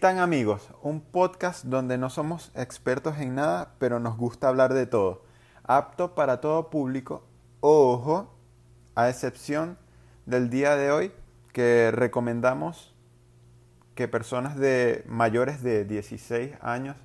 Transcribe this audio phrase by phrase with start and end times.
[0.00, 4.86] Tan amigos, un podcast donde no somos expertos en nada, pero nos gusta hablar de
[4.86, 5.24] todo.
[5.62, 7.22] Apto para todo público,
[7.60, 8.34] ojo,
[8.94, 9.76] a excepción
[10.24, 11.12] del día de hoy
[11.52, 12.94] que recomendamos
[13.94, 16.96] que personas de mayores de 16 años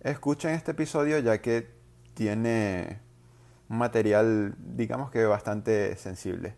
[0.00, 1.70] escuchen este episodio ya que
[2.14, 2.98] tiene
[3.68, 6.56] un material digamos que bastante sensible.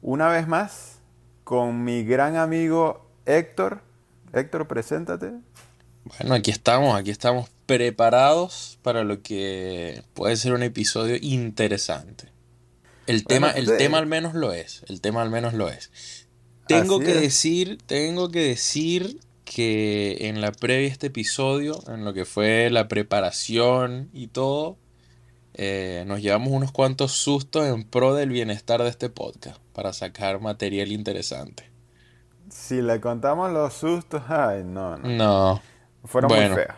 [0.00, 1.00] Una vez más,
[1.42, 3.85] con mi gran amigo Héctor.
[4.36, 5.32] Héctor, preséntate.
[6.04, 12.28] Bueno, aquí estamos, aquí estamos preparados para lo que puede ser un episodio interesante.
[13.06, 15.90] El tema, el tema al menos lo es, el tema al menos lo es.
[16.66, 22.24] Tengo que decir, tengo que decir que en la previa este episodio, en lo que
[22.24, 24.76] fue la preparación y todo,
[25.54, 30.40] eh, nos llevamos unos cuantos sustos en pro del bienestar de este podcast para sacar
[30.40, 31.75] material interesante.
[32.50, 35.08] Si le contamos los sustos, ay, no, no.
[35.08, 35.62] No.
[36.04, 36.76] Fueron muy feas.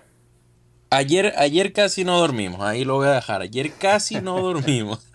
[0.91, 3.42] Ayer, ayer casi no dormimos, ahí lo voy a dejar.
[3.42, 5.06] Ayer casi no dormimos.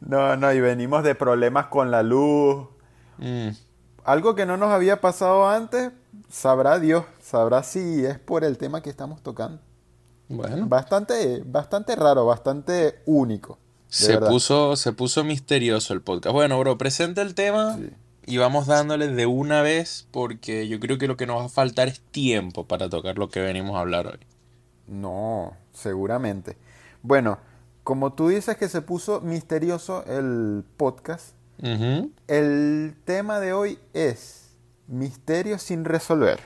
[0.00, 2.66] no, no, y venimos de problemas con la luz.
[3.16, 3.48] Mm.
[4.04, 5.92] Algo que no nos había pasado antes,
[6.28, 9.62] sabrá Dios, sabrá si es por el tema que estamos tocando.
[10.28, 10.66] Bueno.
[10.66, 13.58] Bastante, bastante raro, bastante único.
[13.86, 16.32] Se puso, se puso misterioso el podcast.
[16.32, 17.76] Bueno, bro, presenta el tema.
[17.76, 17.90] Sí
[18.26, 21.48] y vamos dándole de una vez porque yo creo que lo que nos va a
[21.48, 24.20] faltar es tiempo para tocar lo que venimos a hablar hoy.
[24.86, 26.56] No, seguramente.
[27.02, 27.38] Bueno,
[27.82, 31.34] como tú dices que se puso misterioso el podcast,
[32.28, 34.56] el tema de hoy es
[34.88, 36.40] misterio sin resolver.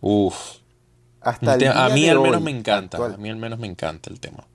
[0.00, 0.58] Uf.
[1.20, 4.20] Hasta el a mí al menos me encanta, a mí al menos me encanta el
[4.20, 4.46] tema.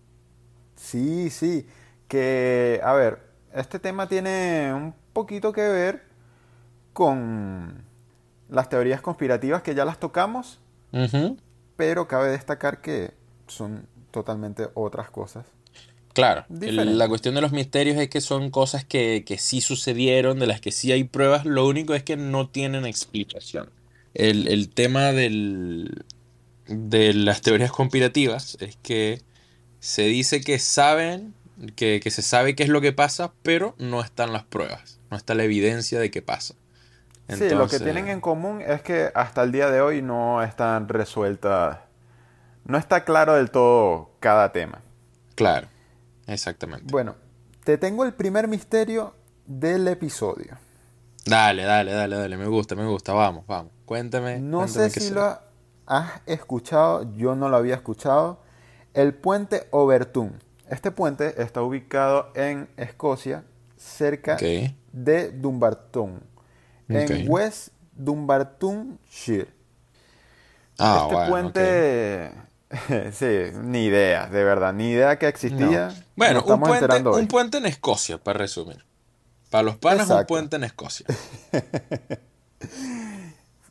[0.76, 1.68] Sí, sí,
[2.08, 3.20] que a ver,
[3.54, 6.11] este tema tiene un poquito que ver
[6.94, 7.84] con
[8.50, 10.60] las teorías conspirativas que ya las tocamos,
[11.78, 13.12] pero cabe destacar que
[13.48, 15.46] son totalmente otras cosas.
[16.14, 20.48] Claro, la cuestión de los misterios es que son cosas que, que, sí sucedieron, de
[20.48, 23.70] las que sí hay pruebas, lo único es que no tienen explicación.
[24.14, 26.04] El, tema del,
[26.68, 29.22] de las teorías conspirativas es que
[29.80, 31.34] se dice que saben,
[31.78, 35.16] que, que se sabe qué es lo que pasa, pero no están las pruebas, no
[35.16, 36.56] está la evidencia de que pasa
[37.30, 40.88] sí, lo que tienen en común es que hasta el día de hoy no están
[40.88, 41.80] resueltas,
[42.66, 44.82] no está claro del todo cada tema.
[45.36, 45.68] Claro,
[46.28, 46.92] exactamente.
[46.92, 47.16] Bueno,
[47.64, 49.16] te tengo el primer misterio
[49.46, 50.58] del episodio.
[51.26, 54.40] Dale, dale, dale, dale, me gusta, me gusta, vamos, vamos, cuéntame.
[54.40, 55.40] No sé si lo
[55.86, 58.42] has escuchado, yo no lo había escuchado.
[58.94, 60.42] El puente Overton.
[60.68, 63.44] Este puente está ubicado en Escocia,
[63.78, 66.31] cerca de Dumbarton
[66.96, 69.50] en West Dumbartonshire.
[70.78, 72.32] Ah, este puente,
[73.12, 75.94] sí, ni idea, de verdad, ni idea que existía.
[76.16, 78.84] Bueno, un, puente, un puente en Escocia, para resumir.
[79.50, 81.06] Para los panas, un puente en Escocia.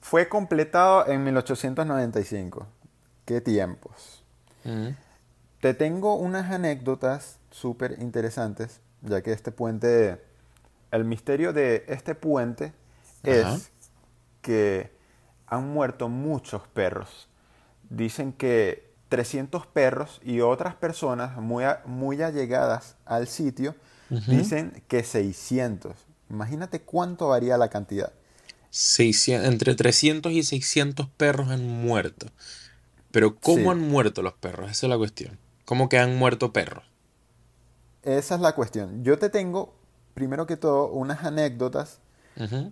[0.01, 2.67] Fue completado en 1895.
[3.25, 4.25] ¿Qué tiempos?
[4.65, 4.89] Mm.
[5.61, 10.21] Te tengo unas anécdotas súper interesantes, ya que este puente,
[10.91, 12.73] el misterio de este puente
[13.23, 13.71] es
[14.43, 14.91] que
[15.47, 17.29] han muerto muchos perros.
[17.89, 23.75] Dicen que 300 perros y otras personas muy, muy allegadas al sitio
[24.27, 25.95] dicen que 600.
[26.31, 28.13] Imagínate cuánto varía la cantidad.
[29.45, 32.27] entre 300 y 600 perros han muerto.
[33.11, 34.71] Pero ¿cómo han muerto los perros?
[34.71, 35.39] Esa es la cuestión.
[35.65, 36.85] ¿Cómo que han muerto perros?
[38.03, 39.03] Esa es la cuestión.
[39.03, 39.75] Yo te tengo,
[40.15, 41.99] primero que todo, unas anécdotas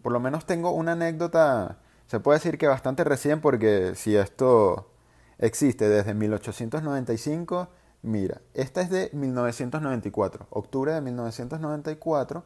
[0.02, 4.90] por lo menos tengo una anécdota, se puede decir que bastante recién, porque si esto
[5.38, 7.68] existe desde 1895,
[8.02, 12.44] mira, esta es de 1994, octubre de 1994,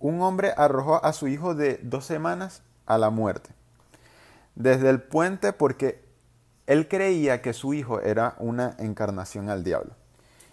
[0.00, 3.50] un hombre arrojó a su hijo de dos semanas a la muerte.
[4.54, 6.04] Desde el puente porque
[6.66, 9.94] él creía que su hijo era una encarnación al diablo.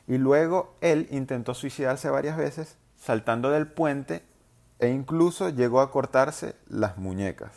[0.08, 4.24] Y luego él intentó suicidarse varias veces, saltando del puente
[4.80, 7.52] e incluso llegó a cortarse las muñecas.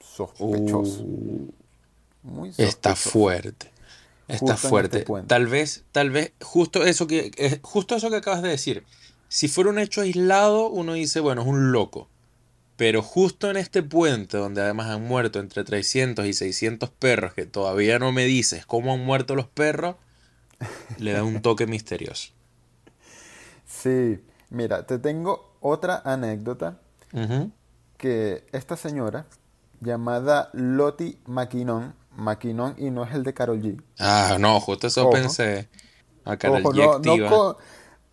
[0.00, 1.02] Sospechoso.
[1.02, 1.52] Uh.
[2.22, 2.76] Muy sospechoso.
[2.76, 3.70] Está fuerte.
[4.28, 5.04] Está este fuerte.
[5.26, 8.84] tal vez, tal vez, justo eso que, eh, justo eso que acabas de decir.
[9.28, 12.08] Si fuera un hecho aislado, uno dice, bueno, es un loco.
[12.76, 17.44] Pero justo en este puente, donde además han muerto entre 300 y 600 perros, que
[17.44, 19.96] todavía no me dices cómo han muerto los perros,
[20.98, 22.32] le da un toque misterioso.
[23.70, 26.78] Sí, mira, te tengo otra anécdota
[27.96, 29.26] que esta señora
[29.80, 31.94] llamada Lottie McKinnon.
[32.16, 33.80] McKinnon y no es el de Carol G.
[33.98, 35.68] Ah, no, justo eso pensé.
[36.24, 37.56] A Carol G no,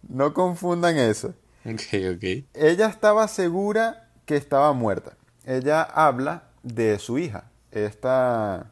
[0.08, 1.34] no, confundan eso.
[1.66, 2.46] Ok, ok.
[2.54, 5.18] Ella estaba segura que estaba muerta.
[5.44, 7.46] Ella habla de su hija.
[7.72, 8.72] Esta,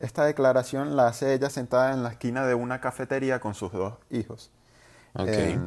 [0.00, 3.94] esta declaración la hace ella sentada en la esquina de una cafetería con sus dos
[4.10, 4.50] hijos.
[5.14, 5.60] Okay.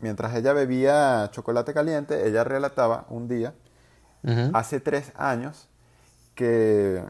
[0.00, 3.54] Mientras ella bebía chocolate caliente, ella relataba un día,
[4.52, 5.68] hace tres años,
[6.34, 7.02] que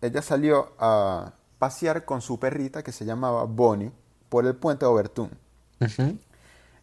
[0.00, 3.92] ella salió a pasear con su perrita que se llamaba Bonnie
[4.28, 5.30] por el puente Obertún.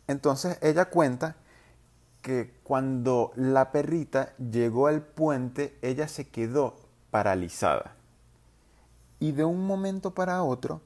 [0.08, 1.36] Entonces ella cuenta
[2.22, 6.76] que cuando la perrita llegó al puente, ella se quedó
[7.12, 7.96] paralizada.
[9.20, 10.82] Y de un momento para otro,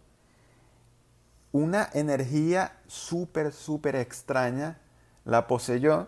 [1.57, 4.79] una energía súper, súper extraña
[5.25, 6.07] la poseyó,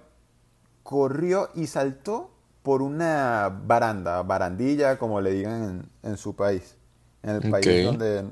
[0.83, 2.31] corrió y saltó
[2.61, 6.75] por una baranda, barandilla, como le digan en, su país,
[7.23, 8.29] en el país donde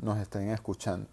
[0.00, 1.06] nos estén escuchando.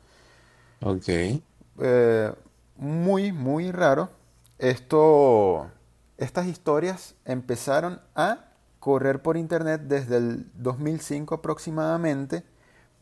[0.81, 1.07] Ok.
[1.07, 2.33] Eh,
[2.77, 4.09] muy, muy raro.
[4.57, 5.69] Esto,
[6.17, 12.43] estas historias empezaron a correr por internet desde el 2005 aproximadamente,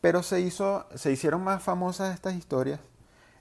[0.04, 2.78] pero se, hizo, se hicieron más famosas estas historias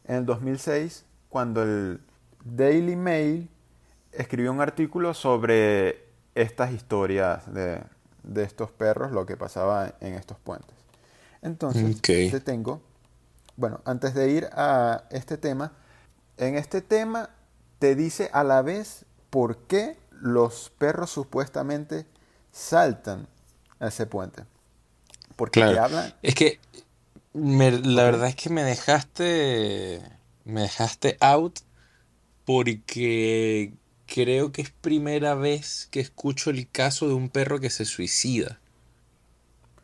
[0.05, 1.99] en el 2006 cuando el
[2.45, 3.49] Daily Mail
[4.13, 6.05] escribió un artículo sobre
[6.35, 7.83] estas historias de,
[8.41, 10.73] estos perros, lo que pasaba en estos puentes.
[11.41, 12.81] Entonces, te tengo,
[13.57, 15.73] bueno, antes de ir a este tema,
[16.37, 17.31] en este tema
[17.77, 22.05] te dice a la vez por qué los perros supuestamente
[22.53, 23.27] saltan
[23.81, 24.45] a ese puente.
[25.35, 26.13] Porque te hablan.
[26.21, 26.59] Es que
[27.33, 30.01] la verdad es que me dejaste.
[30.45, 31.59] Me dejaste out
[32.45, 33.73] porque
[34.05, 38.59] creo que es primera vez que escucho el caso de un perro que se suicida.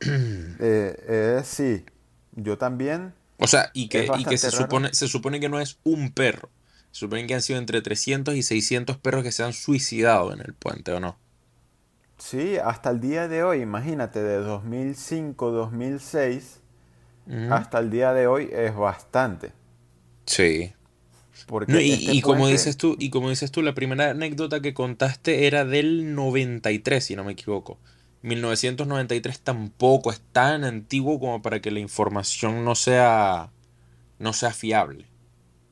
[0.02, 1.86] Eh, eh, sí,
[2.34, 3.14] yo también.
[3.38, 6.50] O sea, y que, y que se, supone, se supone que no es un perro.
[6.92, 10.42] Se supone que han sido entre 300 y 600 perros que se han suicidado en
[10.42, 11.18] el puente, ¿o no?
[12.20, 16.60] Sí, hasta el día de hoy, imagínate, de 2005, 2006,
[17.50, 19.54] hasta el día de hoy es bastante.
[20.26, 20.74] Sí.
[21.48, 25.48] Porque y, este como dices tú, y como dices tú, la primera anécdota que contaste
[25.48, 27.78] era del 93, si no me equivoco.
[28.22, 33.52] 1993 tampoco es tan antiguo como para que la información no sea
[34.20, 35.06] no sea fiable.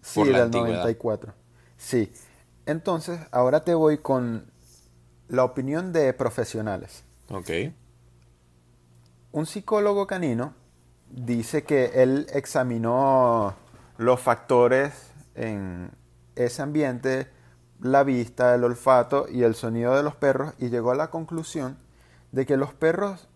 [0.01, 1.33] Sí, del 94.
[1.75, 2.09] Sí.
[2.65, 4.49] Entonces, ahora te voy con
[5.27, 7.03] la opinión de profesionales.
[7.29, 7.49] Ok.
[9.31, 10.53] Un psicólogo canino
[11.09, 13.55] dice que él examinó
[13.97, 15.91] los factores en
[16.35, 17.29] ese ambiente,
[17.81, 21.77] la vista, el olfato y el sonido de los perros y llegó a la conclusión
[22.31, 23.27] de que los perros,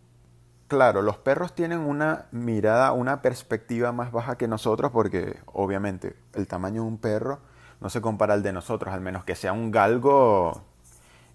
[0.68, 6.48] claro, los perros tienen una mirada, una perspectiva más baja que nosotros porque obviamente el
[6.48, 7.40] tamaño de un perro
[7.80, 10.64] no se compara al de nosotros, al menos que sea un galgo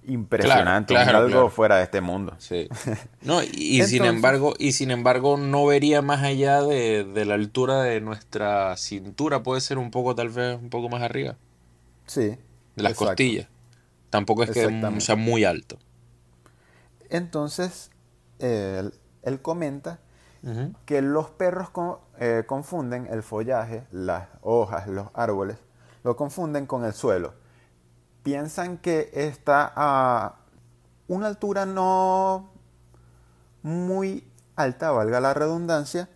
[0.07, 2.35] impresionante, algo fuera de este mundo.
[2.39, 2.69] Sí.
[3.23, 8.01] No, y, sin embargo, y sin embargo no vería más allá de, la altura de
[8.01, 11.37] nuestra cintura, puede ser un poco, tal vez, un poco más arriba.
[12.07, 12.39] Sí.
[12.77, 13.49] De las costillas.
[14.11, 15.79] Tampoco es que sea muy alto.
[17.11, 17.91] Entonces,
[18.39, 18.93] él,
[19.43, 19.99] comenta
[20.85, 21.71] que los perros
[22.21, 25.57] eh, confunden el follaje, las hojas, los árboles,
[26.05, 27.35] lo confunden con el suelo
[28.27, 30.41] piensan que está a
[31.07, 32.51] una altura no
[33.63, 34.25] muy
[34.57, 36.09] alta, valga la redundancia,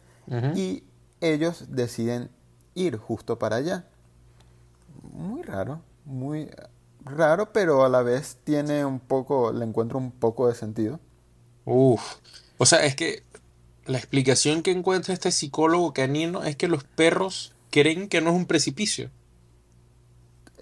[0.57, 0.83] y
[1.21, 2.29] ellos deciden
[2.75, 3.85] ir justo para allá.
[5.13, 6.51] Muy raro, muy
[7.05, 10.99] raro, pero a la vez tiene un poco, le encuentro un poco de sentido.
[11.65, 12.17] Uf,
[12.59, 13.23] o sea, es que
[13.87, 18.37] la explicación que encuentra este psicólogo canino es que los perros creen que no es
[18.37, 19.13] un precipicio.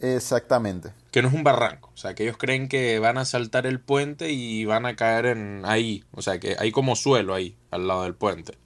[0.00, 0.92] Exactamente.
[1.10, 1.90] Que no es un barranco.
[1.92, 5.26] O sea, que ellos creen que van a saltar el puente y van a caer
[5.26, 6.04] en ahí.
[6.12, 8.56] O sea, que hay como suelo ahí, al lado del puente.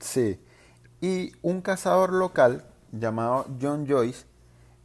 [0.00, 0.38] Sí.
[1.00, 4.26] Y un cazador local llamado John Joyce,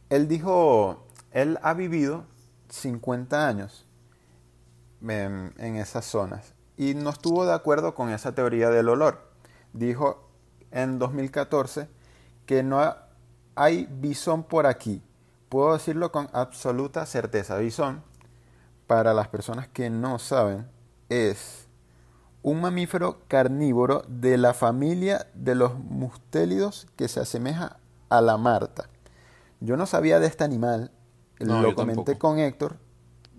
[0.08, 2.24] él dijo, él ha vivido
[2.70, 3.86] 50 años
[5.02, 9.30] en, en esas zonas y no estuvo de acuerdo con esa teoría del olor.
[9.72, 10.28] Dijo
[10.70, 11.88] en 2014
[12.46, 12.94] que no
[13.54, 15.02] hay bisón por aquí
[15.50, 17.58] puedo decirlo con absoluta certeza.
[17.58, 18.02] Bison,
[18.86, 20.66] para las personas que no saben,
[21.10, 21.66] es
[22.42, 27.78] un mamífero carnívoro de la familia de los mustélidos que se asemeja
[28.08, 28.88] a la marta.
[29.60, 30.92] Yo no sabía de este animal,
[31.38, 32.78] lo comenté con Héctor,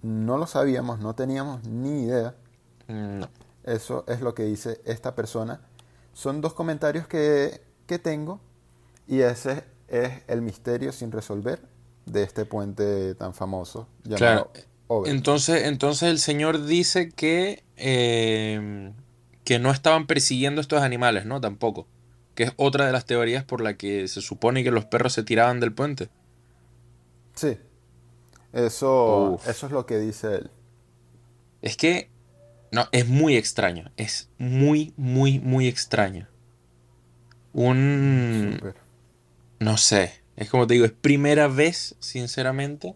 [0.04, 2.36] no lo sabíamos, no teníamos ni idea.
[2.88, 3.28] No.
[3.64, 5.62] Eso es lo que dice esta persona.
[6.14, 8.42] Son dos comentarios que, que tengo
[9.08, 11.72] y ese es el misterio sin resolver
[12.12, 14.52] de este puente tan famoso llamado claro.
[15.06, 18.92] Entonces, entonces el señor dice que, eh,
[19.46, 21.40] que no estaban persiguiendo estos animales, ¿no?
[21.40, 21.88] Tampoco.
[22.36, 25.24] Que es otra de las teorías por la que se supone que los perros se
[25.24, 26.10] tiraban del puente.
[27.36, 27.58] Sí.
[28.52, 30.52] Eso, eso es lo que dice él.
[31.62, 32.10] Es que
[32.72, 33.92] no, es muy extraño.
[33.96, 36.28] Es muy, muy, muy extraño.
[37.54, 38.74] Un.
[39.60, 40.21] No sé.
[40.36, 42.96] Es como te digo, es primera vez, sinceramente,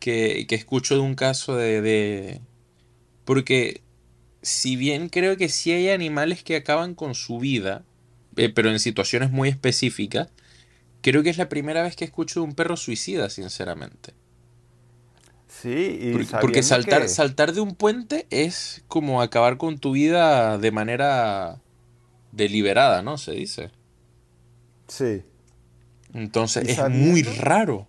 [0.00, 2.40] que, que escucho de un caso de, de,
[3.24, 3.82] Porque
[4.42, 7.84] si bien creo que sí hay animales que acaban con su vida,
[8.36, 10.28] eh, pero en situaciones muy específicas,
[11.02, 14.14] creo que es la primera vez que escucho de un perro suicida, sinceramente.
[15.48, 20.72] Sí, y porque, saltar, saltar de un puente es como acabar con tu vida de
[20.72, 21.60] manera
[22.32, 23.18] deliberada, ¿no?
[23.18, 23.70] Se dice.
[24.88, 25.22] Sí.
[26.12, 27.86] Entonces es muy raro.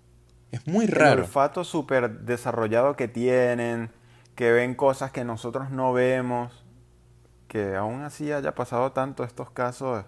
[0.52, 1.14] Es muy raro.
[1.14, 3.90] El olfato súper desarrollado que tienen,
[4.36, 6.64] que ven cosas que nosotros no vemos,
[7.48, 10.06] que aún así haya pasado tanto estos casos,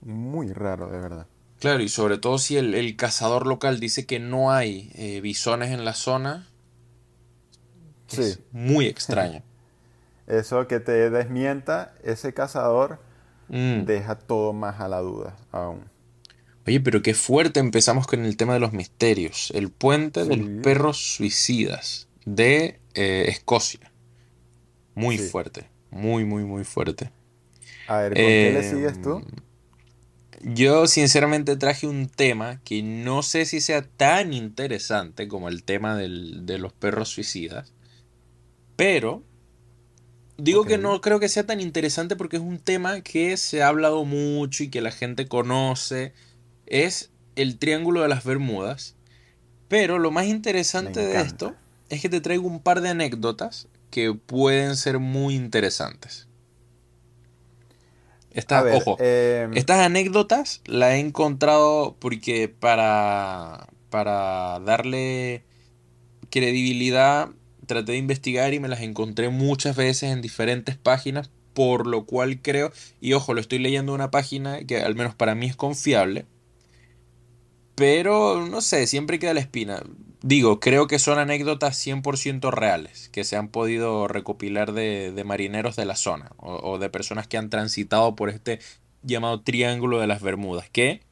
[0.00, 1.26] muy raro, de verdad.
[1.60, 5.84] Claro, y sobre todo si el, cazador local dice que no hay eh, bisones en
[5.84, 6.46] la zona,
[8.10, 9.42] es muy extraño.
[10.26, 12.98] Eso que te desmienta ese cazador
[13.48, 13.84] mm.
[13.84, 15.84] deja todo más a la duda aún.
[16.68, 19.50] Oye, pero qué fuerte empezamos con el tema de los misterios.
[19.54, 23.90] El puente de los perros suicidas de eh, Escocia.
[24.94, 25.70] Muy fuerte.
[25.90, 27.10] Muy, muy, muy fuerte.
[27.86, 29.24] A ver, ¿con qué le sigues tú?
[30.42, 35.96] Yo sinceramente traje un tema que no sé si sea tan interesante como el tema
[35.96, 37.72] de los perros suicidas.
[38.76, 39.22] Pero
[40.36, 43.68] digo que no creo que sea tan interesante porque es un tema que se ha
[43.68, 46.12] hablado mucho y que la gente conoce
[46.70, 48.94] es el Triángulo de las Bermudas.
[49.68, 51.54] Pero lo más interesante de esto
[51.90, 56.26] es que te traigo un par de anécdotas que pueden ser muy interesantes.
[58.72, 65.42] ojo, em, estas anécdotas las he encontrado porque para, para darle
[66.30, 67.30] credibilidad
[67.66, 72.40] traté de investigar y me las encontré muchas veces en diferentes páginas, por lo cual
[72.40, 75.56] creo, y ojo, lo estoy leyendo en una página que al menos para mí es
[75.56, 76.24] confiable,
[77.78, 79.82] pero no sé, siempre queda la espina.
[80.20, 85.84] Digo, creo que son anécdotas 100% reales, que se han podido recopilar de, marineros de
[85.84, 88.58] la zona o, de personas que han transitado por este
[89.02, 91.02] llamado Triángulo de las Bermudas, que,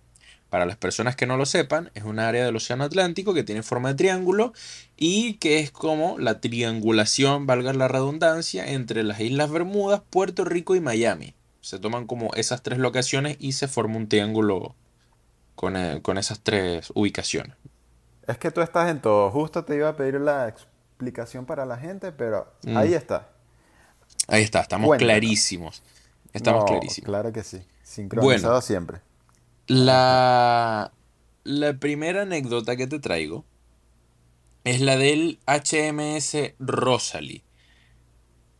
[0.51, 3.63] para las personas que no lo sepan, es un área del Océano Atlántico que tiene
[3.63, 4.53] forma de triángulo
[4.97, 10.75] y que es como la triangulación, valga la redundancia, entre las Islas Bermudas, Puerto Rico
[10.75, 11.35] y Miami.
[11.61, 14.75] Se toman como esas tres locaciones y se forma un triángulo
[15.63, 17.57] eh, con, esas tres ubicaciones.
[18.27, 19.31] Es que tú estás en todo.
[19.31, 22.77] Justo te iba a pedir la explicación para la gente, pero mm.
[22.77, 23.29] ahí está.
[24.29, 25.83] Ahí está, estamos clarísimos.
[26.33, 27.07] Estamos clarísimos.
[27.07, 27.63] Claro que sí.
[27.83, 29.01] Sincronizado siempre.
[29.69, 30.93] La,
[31.45, 33.45] la primera anécdota que te traigo
[34.65, 37.46] es la del HMS Rosalie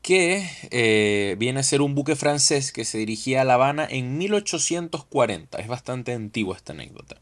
[0.07, 4.17] que eh, viene a ser un buque francés que se dirigía a La Habana en
[4.19, 5.59] 1840.
[5.59, 7.17] Es bastante antigua esta anécdota.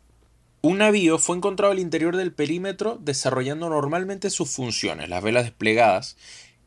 [0.61, 6.19] Un navío fue encontrado al interior del perímetro desarrollando normalmente sus funciones, las velas desplegadas,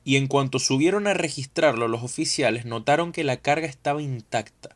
[0.03, 4.75] y en cuanto subieron a registrarlo los oficiales notaron que la carga estaba intacta,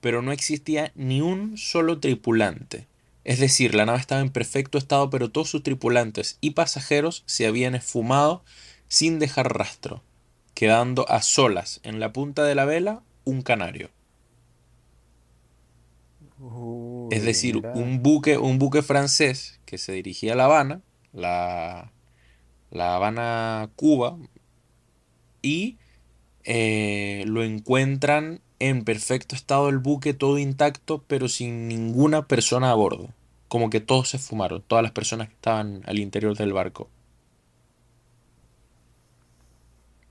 [0.00, 2.86] pero no existía ni un solo tripulante.
[3.24, 7.46] Es decir, la nave estaba en perfecto estado, pero todos sus tripulantes y pasajeros se
[7.46, 8.42] habían esfumado
[8.88, 10.02] sin dejar rastro
[10.58, 13.90] quedando a solas en la punta de la vela un canario.
[17.12, 20.80] es decir, un buque, un buque francés que se dirigía a La Habana,
[21.12, 21.92] la,
[22.72, 24.18] la Habana, Cuba,
[25.42, 25.78] y
[26.42, 32.74] eh, lo encuentran en perfecto estado el buque, todo intacto, pero sin ninguna persona a
[32.74, 33.10] bordo.
[33.46, 36.90] Como que todos se fumaron, todas las personas que estaban al interior del barco.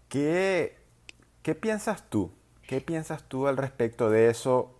[0.09, 0.77] ¿Qué,
[1.41, 2.31] ¿Qué piensas tú?
[2.67, 4.77] ¿Qué piensas tú al respecto de eso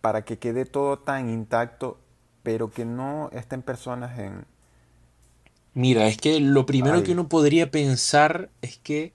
[0.00, 1.98] para que quede todo tan intacto,
[2.42, 4.44] pero que no estén personas en...
[5.74, 9.12] Mira, es que lo primero que uno podría pensar es que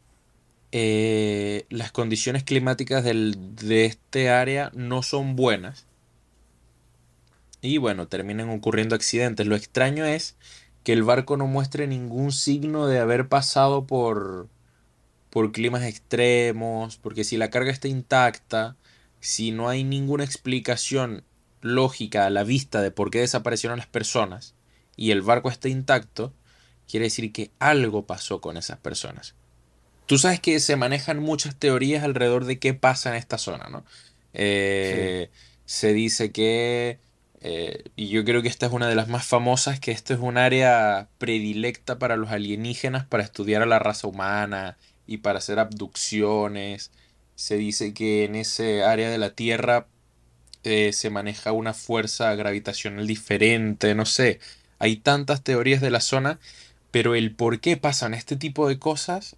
[0.71, 5.85] eh, las condiciones climáticas de este área no son buenas.
[7.61, 9.47] Y bueno, terminan ocurriendo accidentes.
[9.47, 10.35] Lo extraño es
[10.83, 14.47] que el barco no muestre ningún signo de haber pasado por,
[15.33, 18.75] por climas extremos, porque si la carga está intacta,
[19.19, 21.23] si no hay ninguna explicación
[21.61, 24.53] lógica a la vista de por qué desaparecieron las personas
[24.95, 26.35] y el barco está intacto,
[26.87, 29.33] quiere decir que algo pasó con esas personas.
[30.05, 33.85] Tú sabes que se manejan muchas teorías alrededor de qué pasa en esta zona, ¿no?
[34.35, 35.31] Eh,
[35.65, 36.99] se dice que,
[37.41, 40.19] eh, y yo creo que esta es una de las más famosas, que esto es
[40.19, 45.59] un área predilecta para los alienígenas para estudiar a la raza humana y para hacer
[45.59, 46.91] abducciones.
[47.35, 49.87] Se dice que en ese área de la Tierra
[50.63, 54.39] eh, se maneja una fuerza gravitacional diferente, no sé.
[54.79, 56.39] Hay tantas teorías de la zona,
[56.91, 59.35] pero el por qué pasan este tipo de cosas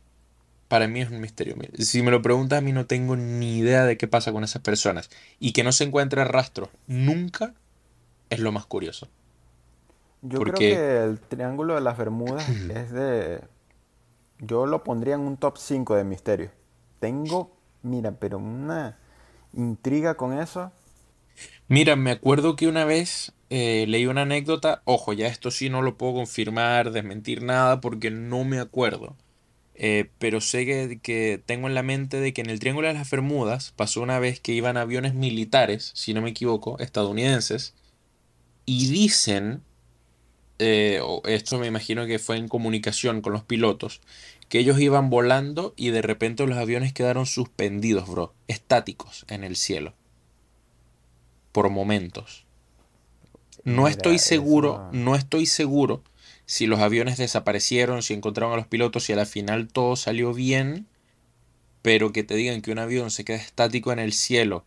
[0.68, 1.56] para mí es un misterio.
[1.78, 4.62] Si me lo preguntas, a mí no tengo ni idea de qué pasa con esas
[4.62, 5.10] personas.
[5.40, 7.54] Y que no se encuentre rastro nunca
[8.30, 9.08] es lo más curioso.
[10.22, 13.42] Yo creo que el Triángulo de las Bermudas es de...
[14.40, 16.52] Yo lo pondría en un top 5 de misterios.
[17.00, 17.52] Tengo,
[17.84, 18.98] mira, pero una
[19.54, 20.72] intriga con eso.
[21.68, 25.82] Mira, me acuerdo que una vez eh, leí una anécdota, ojo, ya esto sí no
[25.82, 29.16] lo puedo confirmar, desmentir nada porque no me acuerdo.
[29.76, 30.66] Eh, pero sé
[31.02, 34.20] que, tengo en la mente de que en el Triángulo de las Bermudas pasó una
[34.20, 37.74] vez que iban aviones militares, si no me equivoco, estadounidenses,
[38.66, 39.64] y dicen,
[40.60, 44.02] eh, esto me imagino que fue en comunicación con los pilotos,
[44.50, 49.56] que ellos iban volando y de repente los aviones quedaron suspendidos, bro, estáticos en el
[49.56, 49.94] cielo,
[51.52, 52.46] por momentos.
[53.64, 56.04] No estoy seguro, no estoy seguro
[56.46, 60.34] si los aviones desaparecieron, si encontraron a los pilotos, si a la final todo salió
[60.34, 60.86] bien,
[61.82, 64.66] pero que te digan que un avión se queda estático en el cielo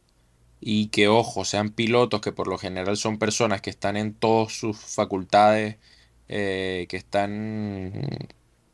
[0.61, 4.53] y que, ojo, sean pilotos que por lo general son personas que están en todas
[4.53, 5.77] sus facultades,
[6.29, 7.93] eh, que están,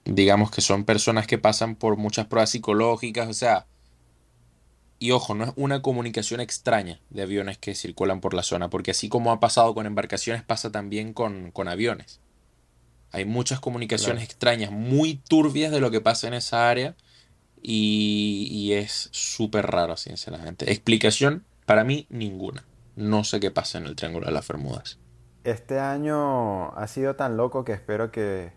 [0.04, 3.66] digamos que son personas que pasan por muchas pruebas psicológicas, o sea,
[4.98, 8.92] y ojo, no es una comunicación extraña de aviones que circulan por la zona, porque
[8.92, 12.20] así como ha pasado con embarcaciones, pasa también con, con aviones.
[13.12, 16.96] Hay muchas comunicaciones extrañas, muy turbias de lo que pasa en esa área
[17.66, 20.70] y, es súper raro, sinceramente.
[20.70, 22.64] Explicación, para mí, ninguna.
[22.96, 24.98] No sé qué pasa en el Triángulo de las Bermudas.
[25.42, 28.52] Este año ha sido tan loco que espero que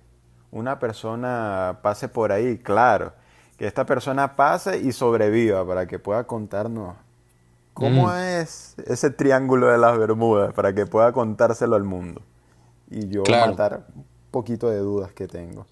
[0.52, 3.14] una persona pase por ahí, claro.
[3.58, 6.96] Que esta persona pase y sobreviva para que pueda contarnos
[7.74, 8.18] cómo mm.
[8.42, 12.22] es ese Triángulo de las Bermudas, para que pueda contárselo al mundo.
[12.90, 13.86] Y yo matar
[14.32, 15.66] poquito de dudas que tengo.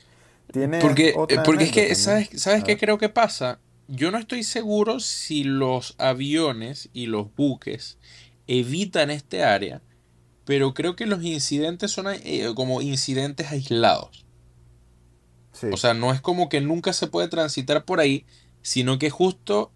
[0.81, 3.59] Porque, eh, porque es que, ¿sabes, ¿sabes qué creo que pasa?
[3.87, 7.97] Yo no estoy seguro si los aviones y los buques
[8.47, 9.81] evitan este área,
[10.45, 14.25] pero creo que los incidentes son eh, como incidentes aislados.
[15.71, 18.25] O sea, no es como que nunca se puede transitar por ahí,
[18.61, 19.71] sino que justo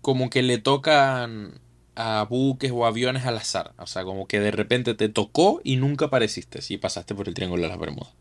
[0.00, 1.60] como que le tocan
[1.94, 3.74] a buques o aviones al azar.
[3.78, 7.34] O sea, como que de repente te tocó y nunca apareciste si pasaste por el
[7.34, 8.14] Triángulo de las Bermudas.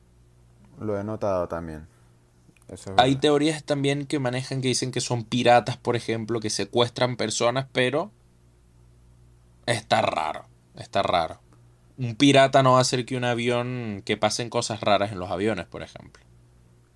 [0.80, 1.88] Lo he notado también.
[2.97, 7.67] Hay teorías también que manejan que dicen que son piratas, por ejemplo, que secuestran personas,
[7.71, 8.12] pero
[9.65, 10.45] está raro.
[10.75, 11.39] Está raro.
[11.97, 15.29] Un pirata no va a hacer que un avión que pasen cosas raras en los
[15.29, 16.23] aviones, por ejemplo.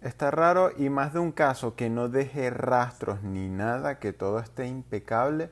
[0.02, 4.40] Está raro y más de un caso que no deje rastros ni nada, que todo
[4.40, 5.50] esté impecable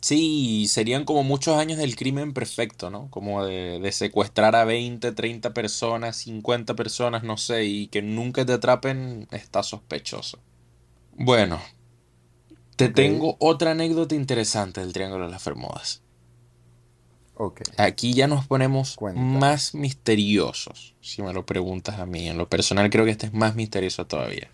[0.00, 3.10] Sí, serían como muchos años del crimen perfecto, ¿no?
[3.10, 8.54] Como de, secuestrar a 20, 30 personas, 50 personas, no sé, y que nunca te
[8.54, 10.38] atrapen, está sospechoso.
[11.12, 11.60] Bueno,
[12.76, 16.02] te tengo otra anécdota interesante del Triángulo de las Bermudas.
[17.34, 17.66] Okay.
[17.76, 22.28] Aquí ya nos ponemos más misteriosos, si me lo preguntas a mí.
[22.28, 24.50] En lo personal creo que este es más misterioso todavía.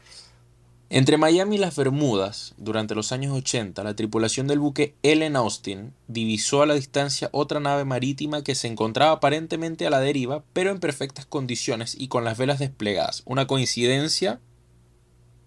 [0.89, 5.93] Entre Miami y las Bermudas, durante los años 80, la tripulación del buque Ellen Austin
[6.07, 10.71] divisó a la distancia otra nave marítima que se encontraba aparentemente a la deriva, pero
[10.71, 13.23] en perfectas condiciones y con las velas desplegadas.
[13.27, 14.41] Una coincidencia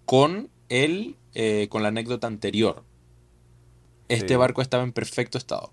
[0.04, 2.84] con el, eh, con la anécdota anterior.
[4.10, 5.72] Este barco estaba en perfecto estado.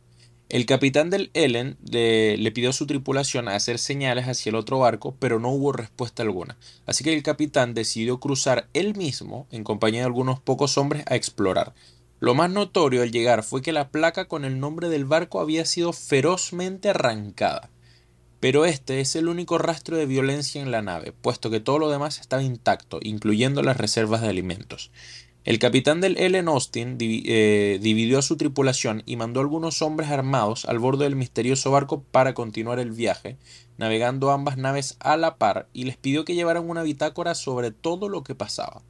[0.49, 5.17] El capitán del Ellen le, pidió a su tripulación hacer señales hacia el otro barco,
[5.19, 6.57] pero no hubo respuesta alguna.
[6.87, 11.17] Así que el capitán decidió cruzar él mismo, en compañía de algunos pocos hombres, a
[11.17, 11.75] explorar.
[12.21, 15.65] Lo más notorio al llegar fue que la placa con el nombre del barco había
[15.65, 17.69] sido ferozmente arrancada.
[18.39, 21.91] Pero este es el único rastro de violencia en la nave, puesto que todo lo
[21.91, 24.93] demás estaba intacto, incluyendo las reservas de alimentos.
[25.47, 30.65] El capitán del Ellen Austin eh, dividió a su tripulación y mandó algunos hombres armados
[30.65, 33.37] al borde del misterioso barco para continuar el viaje,
[33.79, 38.09] navegando ambas naves a la par, y les pidió que llevaran una bitácora sobre todo
[38.09, 38.83] lo que pasaba.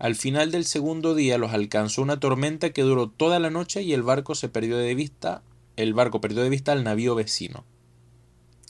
[0.00, 3.92] Al final del segundo día los alcanzó una tormenta que duró toda la noche y
[3.92, 5.44] el barco se perdió de vista,
[5.76, 7.64] el barco perdió de vista al navío vecino.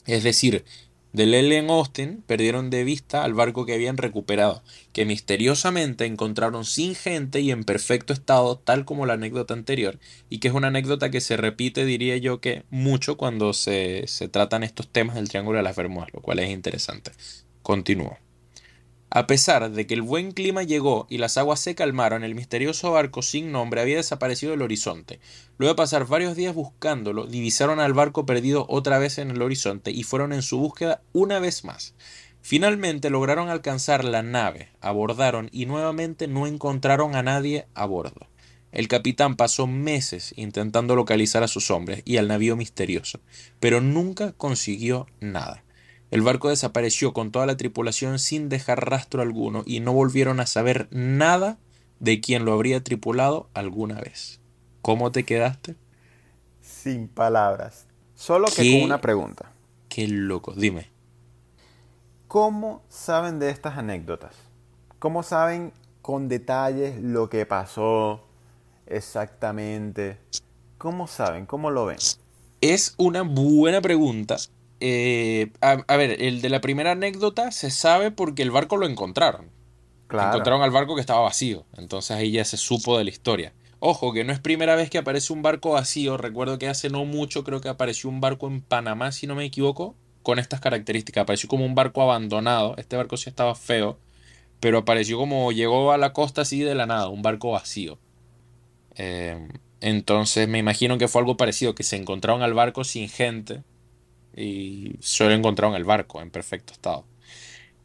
[0.05, 0.65] Es decir,
[1.13, 6.95] del Ellen Austin perdieron de vista al barco que habían recuperado, que misteriosamente encontraron sin
[6.95, 9.99] gente y en perfecto estado, tal como la anécdota anterior,
[10.29, 14.27] y que es una anécdota que se repite, diría yo, que mucho cuando se, se
[14.27, 17.11] tratan estos temas del Triángulo de las Bermudas, lo cual es interesante.
[17.61, 18.22] Continúo.
[19.15, 22.91] A pesar de que el buen clima llegó y las aguas se calmaron, el misterioso
[22.91, 25.19] barco sin nombre había desaparecido del horizonte.
[25.59, 29.91] Luego de pasar varios días buscándolo, divisaron al barco perdido otra vez en el horizonte
[29.91, 31.93] y fueron en su búsqueda una vez más.
[32.41, 38.29] Finalmente lograron alcanzar la nave, abordaron y nuevamente no encontraron a nadie a bordo.
[38.71, 43.19] El capitán pasó meses intentando localizar a sus hombres y al navío misterioso,
[43.59, 45.63] pero nunca consiguió nada.
[46.13, 50.45] El barco desapareció con toda la tripulación sin dejar rastro alguno y no volvieron a
[50.45, 51.57] saber nada
[51.99, 54.39] de quien lo habría tripulado alguna vez.
[54.83, 55.75] ¿Cómo te quedaste?
[56.61, 57.87] Sin palabras.
[58.13, 59.53] Solo que con una pregunta.
[59.89, 60.91] Qué loco, dime.
[62.27, 64.35] ¿Cómo saben de estas anécdotas?
[64.99, 65.73] ¿Cómo saben
[66.03, 68.23] con detalles lo que pasó
[68.85, 70.19] exactamente?
[70.77, 71.47] ¿Cómo saben?
[71.47, 71.97] ¿Cómo lo ven?
[72.61, 74.37] Es una buena pregunta
[74.85, 79.49] eh, a, ver, el de la primera anécdota se sabe porque el barco lo encontraron.
[80.09, 81.65] Encontraron al barco que estaba vacío.
[81.77, 83.53] Entonces ahí ya se supo de la historia.
[83.79, 86.17] Ojo, que no es primera vez que aparece un barco vacío.
[86.17, 89.45] Recuerdo que hace no mucho creo que apareció un barco en Panamá, si no me
[89.45, 91.21] equivoco, con estas características.
[91.21, 92.75] Apareció como un barco abandonado.
[92.77, 93.97] Este barco sí estaba feo.
[94.59, 97.99] Pero apareció como llegó a la costa así de la nada, un barco vacío.
[98.95, 99.47] Eh,
[99.79, 103.63] entonces me imagino que fue algo parecido, que se encontraron al barco sin gente
[104.35, 107.05] y solo encontraron el barco en perfecto estado.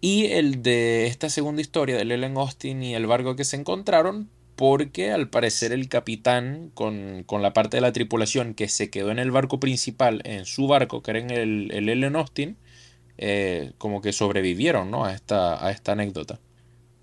[0.00, 4.30] Y el de esta segunda historia de Ellen Austin y el barco que se encontraron,
[4.54, 9.18] porque al parecer el capitán con, la parte de la tripulación que se quedó en
[9.18, 12.56] el barco principal, en su barco, que era el, el Ellen Austin,
[13.20, 15.04] eh, como que sobrevivieron ¿no?
[15.04, 16.38] a, esta, a esta anécdota.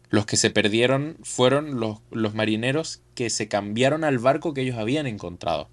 [0.10, 4.78] Los que se perdieron fueron los, los marineros que se cambiaron al barco que ellos
[4.78, 5.70] habían encontrado.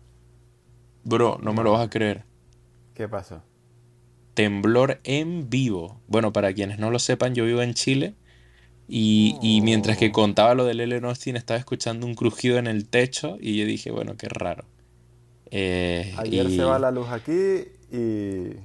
[1.04, 2.24] Bro, no me lo vas a creer.
[2.94, 3.42] ¿Qué pasó?
[4.34, 6.00] Temblor en vivo.
[6.06, 8.14] Bueno, para quienes no lo sepan, yo vivo en Chile
[8.88, 10.12] y, mientras que oh.
[10.12, 13.90] contaba lo del Ellen Austin estaba escuchando un crujido en el techo y yo dije,
[13.90, 14.64] bueno, qué raro.
[15.50, 18.56] Eh, Ayer se va la luz aquí y,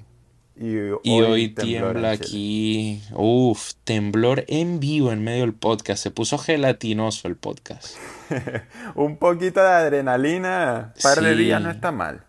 [0.60, 3.02] y hoy, tiembla aquí.
[3.14, 6.04] Uf, temblor en vivo en medio del podcast.
[6.04, 7.96] Se puso gelatinoso el podcast.
[8.96, 12.27] un poquito de adrenalina, par de días no está mal.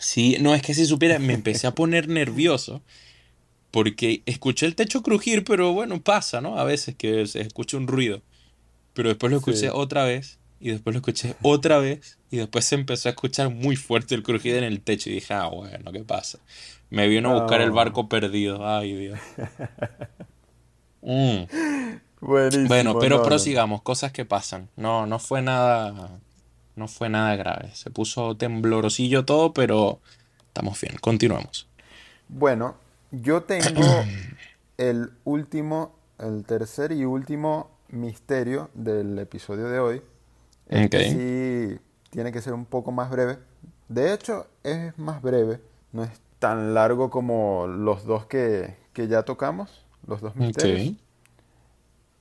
[0.00, 2.82] Sí, no, es que si supiera, me empecé a poner nervioso
[3.70, 6.58] porque escuché el techo crujir, pero bueno, pasa, ¿no?
[6.58, 8.22] A veces que se escucha un ruido.
[8.94, 12.76] Pero después lo escuché otra vez y después lo escuché otra vez y después se
[12.76, 16.02] empezó a escuchar muy fuerte el crujido en el techo y dije, ah, bueno, ¿qué
[16.02, 16.38] pasa?
[16.88, 18.66] Me vino a buscar el barco perdido.
[18.66, 19.20] Ay, Dios.
[21.02, 21.44] Mm.
[22.20, 24.70] bueno, pero prosigamos, cosas que pasan.
[24.76, 26.20] No, no fue nada
[26.76, 27.70] no fue nada grave.
[27.74, 30.00] Se puso temblorosillo todo, pero
[30.48, 30.96] estamos bien.
[31.00, 31.68] Continuamos.
[32.28, 32.76] Bueno,
[33.10, 33.82] yo tengo
[34.78, 40.02] el último, el tercer y último misterio del episodio de hoy.
[40.68, 41.80] Este sí
[42.10, 43.38] tiene que ser un poco más breve.
[43.88, 45.60] De hecho, es más breve.
[45.92, 50.94] No es tan largo como los dos que, ya tocamos, los dos misterios.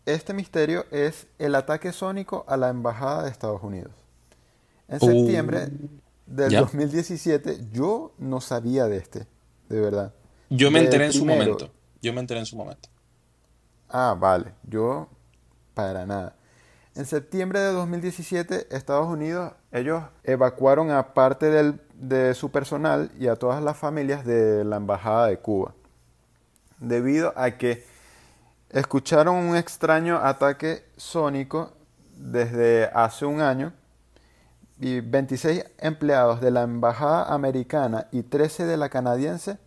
[0.06, 3.92] Este misterio es el ataque sónico a la Embajada de Estados Unidos.
[4.90, 9.28] En septiembre uh, del 2017 yo no sabía de este,
[9.70, 10.14] de verdad.
[10.50, 11.70] Yo me enteré en su momento.
[12.02, 12.90] Yo me enteré en su momento.
[13.88, 14.54] Ah, vale.
[14.64, 15.08] Yo
[15.74, 16.36] para nada.
[16.96, 23.36] En septiembre de 2017, Estados Unidos, ellos evacuaron a parte de su personal y a
[23.36, 25.76] todas las familias de la Embajada de Cuba,
[26.80, 27.86] debido a que
[28.70, 31.72] escucharon un extraño ataque sónico
[32.18, 33.72] desde hace un año
[34.80, 39.58] y 26 empleados de la embajada americana y 13 de la canadiense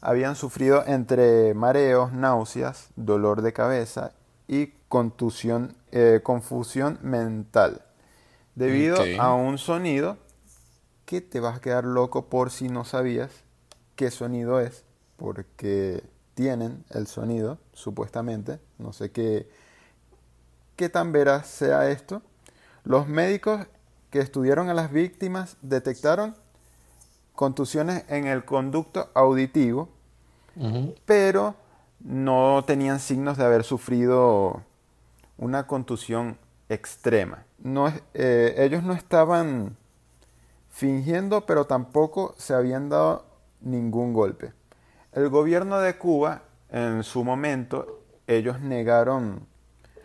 [0.00, 4.12] habían sufrido entre mareos, náuseas, dolor de cabeza
[4.48, 7.82] y contusión, eh, confusión mental
[8.54, 10.18] debido a un sonido
[11.04, 13.30] que te vas a quedar loco por si no sabías
[13.96, 14.84] qué sonido es,
[15.16, 16.04] porque
[16.34, 19.48] tienen el sonido, supuestamente, no sé qué,
[20.76, 22.22] qué tan veraz sea esto.
[22.84, 23.66] Los médicos
[24.10, 26.34] que estudiaron a las víctimas detectaron
[27.34, 29.88] contusiones en el conducto auditivo,
[31.06, 31.54] pero
[32.00, 34.62] no tenían signos de haber sufrido
[35.38, 36.36] una contusión
[36.68, 37.44] extrema.
[37.58, 39.76] No, eh, ellos no estaban
[40.70, 43.24] fingiendo, pero tampoco se habían dado
[43.60, 44.52] ningún golpe.
[45.12, 49.46] El gobierno de Cuba, en su momento, ellos negaron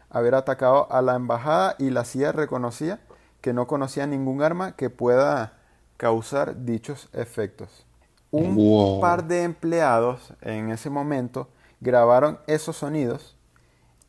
[0.09, 2.99] haber atacado a la embajada y la CIA reconocía
[3.45, 5.53] que no conocía ningún arma que pueda
[5.97, 7.85] causar dichos efectos.
[8.31, 13.37] Un par de empleados en ese momento grabaron esos sonidos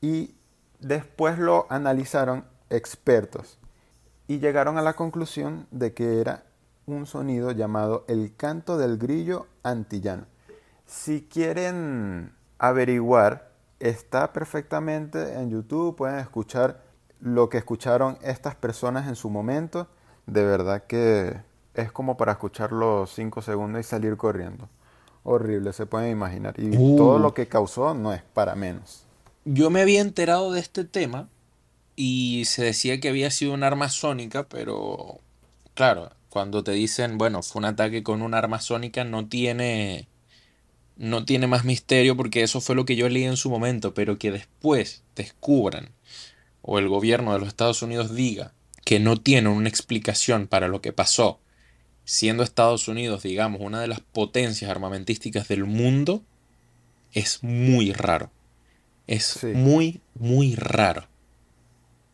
[0.01, 0.35] y
[0.81, 3.59] después lo analizaron expertos
[4.27, 6.45] y llegaron a la conclusión de que era
[6.87, 10.25] un sonido llamado el canto del grillo antillano.
[10.87, 16.86] Si quieren averiguar, está perfectamente en YouTube, pueden escuchar
[17.21, 19.89] lo que escucharon estas personas en su momento.
[20.27, 21.37] De verdad que
[21.75, 24.69] es como para escucharlo cinco segundos y salir corriendo.
[25.23, 26.55] Horrible, se pueden imaginar.
[26.59, 27.35] Y todo lo uh.
[27.35, 29.05] que causó no es para menos.
[29.45, 31.29] Yo me había enterado de este tema
[31.95, 35.21] y se decía que había sido un arma sónica, pero
[35.75, 40.09] claro, cuando te dicen, bueno, fue un ataque con un arma sónica, no tiene
[40.97, 44.19] no tiene más misterio porque eso fue lo que yo leí en su momento, pero
[44.19, 45.91] que después descubran
[46.67, 48.53] o el gobierno de los Estados Unidos diga
[48.85, 51.41] que no tienen una explicación para lo que pasó,
[52.05, 56.23] siendo Estados Unidos, digamos, una de las potencias armamentísticas del mundo,
[57.13, 58.31] es muy raro.
[59.07, 61.07] Es muy, muy raro.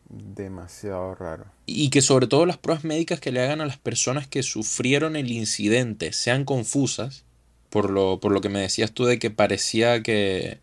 [0.09, 1.47] Demasiado raro.
[1.65, 5.17] Y que sobre todo las pruebas médicas que le hagan a las personas que sufrieron
[5.17, 7.25] el incidente sean confusas,
[7.71, 10.61] por lo, por lo que me decías tú de que parecía que,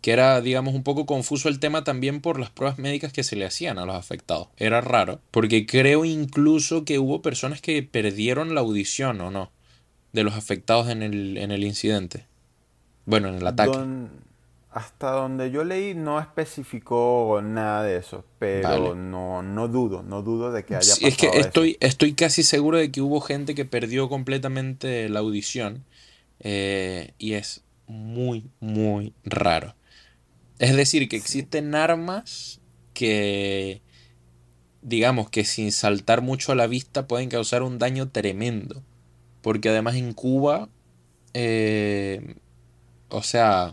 [0.00, 3.36] que era, digamos, un poco confuso el tema también por las pruebas médicas que se
[3.36, 4.48] le hacían a los afectados.
[4.56, 9.50] Era raro, porque creo incluso que hubo personas que perdieron la audición, ¿o no?
[10.12, 12.26] De los afectados en el, en el incidente.
[13.04, 13.78] Bueno, en el ataque
[14.72, 20.52] hasta donde yo leí no especificó nada de eso, pero no, no dudo, no dudo
[20.52, 23.64] de que haya pasado Es que estoy, estoy casi seguro de que hubo gente que
[23.64, 25.84] perdió completamente la audición
[26.38, 29.74] eh, y es muy, muy raro.
[30.60, 32.60] Es decir, que existen armas
[32.92, 33.80] que,
[34.82, 38.82] digamos que sin saltar mucho a la vista pueden causar un daño tremendo.
[39.40, 40.68] Porque además en Cuba,
[41.32, 42.34] eh,
[43.08, 43.72] o sea,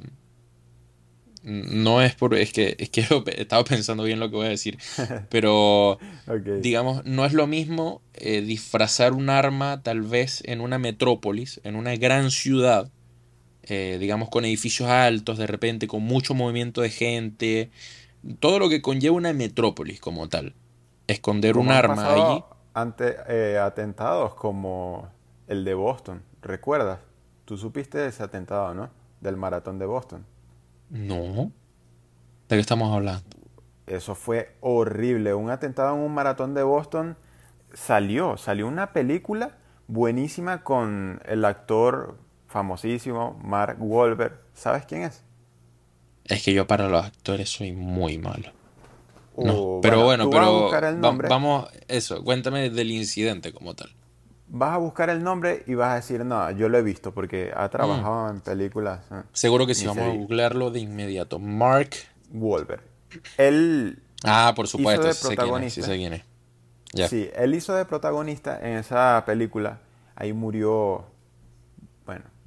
[1.44, 2.36] no es por.
[2.36, 3.02] Es que, es que
[3.38, 4.78] estaba pensando bien lo que voy a decir.
[5.30, 6.00] Pero,
[6.62, 11.76] digamos, no es lo mismo eh, disfrazar un arma tal vez en una metrópolis, en
[11.76, 12.90] una gran ciudad,
[13.70, 17.72] eh, digamos, con edificios altos, de repente, con mucho movimiento de gente.
[18.40, 20.54] Todo lo que conlleva una metrópolis como tal.
[21.08, 22.44] Esconder un arma allí.
[22.74, 25.10] Ante eh, atentados como
[25.48, 27.00] el de Boston, ¿recuerdas?
[27.46, 28.90] Tú supiste ese atentado, ¿no?
[29.22, 30.26] Del maratón de Boston.
[30.90, 31.52] No.
[32.50, 33.24] ¿De qué estamos hablando?
[33.88, 35.34] Eso fue horrible.
[35.34, 37.18] Un atentado en un maratón de Boston
[37.74, 44.40] salió, salió una película buenísima con el actor famosísimo Mark Wahlberg.
[44.54, 45.24] ¿Sabes quién es?
[46.26, 48.52] Es que yo para los actores soy muy malo.
[49.36, 50.72] Uh, pero bueno, pero
[51.30, 53.94] vamos, eso, cuéntame del incidente como tal
[54.50, 57.52] vas a buscar el nombre y vas a decir, no, yo lo he visto porque
[57.56, 58.36] ha trabajado mm.
[58.36, 59.00] en películas.
[59.12, 59.24] ¿eh?
[59.34, 61.40] Seguro que sí, vamos a googlearlo de inmediato.
[61.40, 61.92] Mark
[62.32, 62.82] Wahlberg.
[63.38, 64.02] Él.
[64.24, 65.82] Ah, por supuesto, hizo de protagonista.
[65.82, 66.24] sí,
[67.10, 69.80] Sí, él hizo de protagonista en esa película.
[70.16, 71.06] Ahí murió, bueno,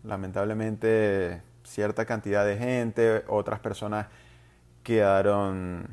[0.02, 4.06] lamentablemente cierta cantidad de gente, otras personas
[4.82, 5.86] quedaron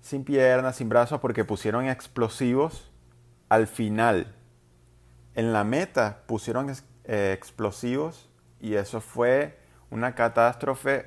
[0.00, 2.90] sin piernas, sin brazos, porque pusieron explosivos
[3.48, 4.34] al final
[5.36, 6.72] en la meta pusieron
[7.04, 8.28] eh, explosivos
[8.60, 9.58] y eso fue
[9.90, 11.06] una catástrofe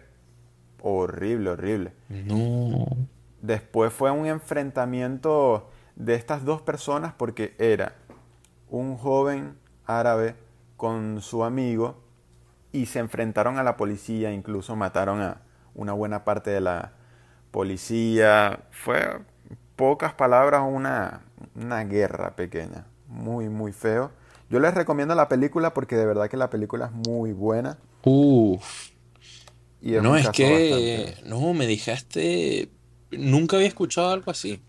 [0.82, 1.94] horrible, horrible.
[2.08, 2.86] No.
[3.42, 7.96] Después fue un enfrentamiento de estas dos personas porque era
[8.70, 10.36] un joven árabe
[10.78, 11.98] con su amigo
[12.72, 15.42] y se enfrentaron a la policía, incluso mataron a
[15.74, 16.94] una buena parte de la
[17.52, 18.66] policía.
[18.72, 19.20] Fue,
[19.76, 21.22] pocas palabras, una,
[21.56, 24.12] una guerra pequeña, muy, muy feo.
[24.50, 27.78] Yo les recomiendo la película porque de verdad que la película es muy buena.
[29.82, 31.16] No, es que.
[31.26, 32.70] No, me dejaste.
[33.12, 34.62] Nunca había escuchado algo así.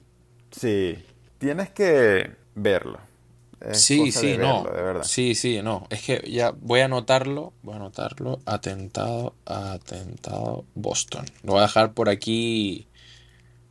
[0.51, 1.05] Sí.
[1.39, 2.99] Tienes que verlo.
[3.73, 4.65] Sí, sí, no.
[4.65, 5.05] de verdad.
[5.05, 5.87] Sí, sí, no.
[5.91, 7.53] Es que ya voy a anotarlo.
[7.63, 8.41] Voy a anotarlo.
[8.47, 11.27] Atentado, atentado, Boston.
[11.43, 12.87] Lo voy a dejar por aquí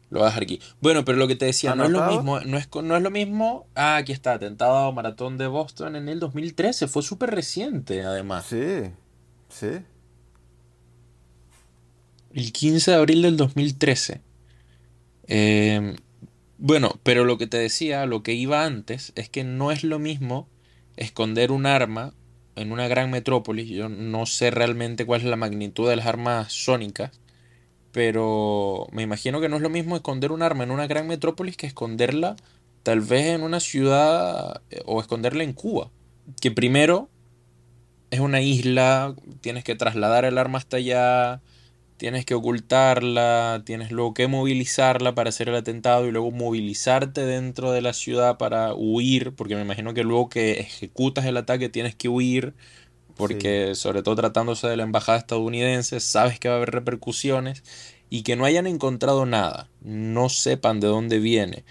[0.09, 0.59] lo voy a dejar aquí.
[0.81, 3.11] Bueno, pero lo que te decía, no es lo mismo, no es, no es lo
[3.11, 3.67] mismo.
[3.75, 6.87] Ah, aquí está, atentado maratón de Boston en el 2013.
[6.87, 8.45] Fue súper reciente, además.
[8.47, 8.91] Sí,
[9.49, 9.81] sí.
[12.33, 14.21] El 15 de abril del 2013.
[15.27, 15.95] Em,
[16.59, 19.97] bueno, pero lo que te decía, lo que iba antes, es que no es lo
[19.97, 20.47] mismo
[20.97, 22.13] esconder un arma
[22.55, 23.69] en una gran metrópolis.
[23.69, 27.19] Yo no sé realmente cuál es la magnitud de las armas sónicas,
[27.93, 31.55] pero me imagino que no es lo mismo esconder un arma en una gran metrópolis
[31.55, 32.35] que esconderla
[32.83, 35.89] tal vez en una ciudad eh, o esconderla en Cuba.
[36.41, 37.09] Que primero
[38.11, 41.41] es una isla, tienes que trasladar el arma hasta allá,
[41.99, 47.71] tienes que ocultarla, tienes luego que movilizarla para hacer el atentado y luego movilizarte dentro
[47.71, 51.95] de la ciudad para huir, porque me imagino que luego que ejecutas el ataque tienes
[51.95, 52.55] que huir,
[53.15, 57.63] porque sobre todo tratándose de la embajada estadounidense, sabes que va a haber repercusiones
[58.09, 61.65] y que no hayan encontrado nada, no sepan de dónde viene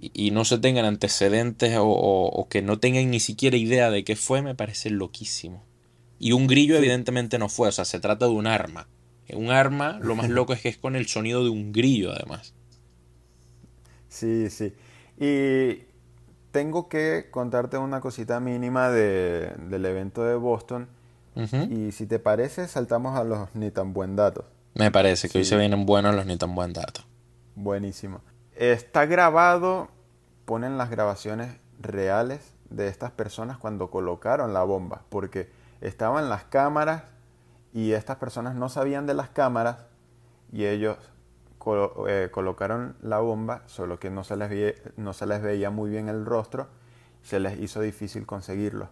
[0.00, 4.42] y, no se tengan antecedentes o que no tengan ni siquiera idea de qué fue,
[4.42, 5.64] me parece loquísimo.
[6.22, 8.86] Y un grillo evidentemente no fue, o sea, se trata de un arma.
[9.34, 12.54] Un arma, lo más loco es que es con el sonido de un grillo además.
[14.08, 14.74] Sí, sí.
[15.18, 15.84] Y
[16.50, 20.88] tengo que contarte una cosita mínima del evento de Boston.
[21.70, 24.44] Y si te parece, saltamos a los ni tan buen datos.
[24.74, 27.06] Me parece que hoy se vienen buenos los ni tan buen datos.
[27.54, 28.20] Buenísimo.
[28.54, 29.88] Está grabado,
[30.44, 37.04] ponen las grabaciones reales de estas personas cuando colocaron la bomba, porque estaban las cámaras
[37.72, 39.86] y estas personas no sabían de las cámaras
[40.52, 40.98] y ellos
[42.08, 46.08] eh, colocaron la bomba, solo que no se, les no se les veía muy bien
[46.08, 46.68] el rostro,
[47.22, 48.90] se les hizo difícil conseguirlo.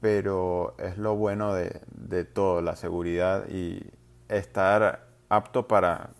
[0.00, 3.84] Pero es lo bueno de, de todo, la seguridad y
[4.28, 6.10] estar apto para,